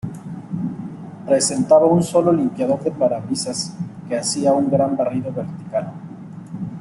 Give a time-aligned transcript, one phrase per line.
[1.27, 3.77] Presentaba un solo limpiador de parabrisas
[4.07, 5.93] que hacía un gran barrido vertical.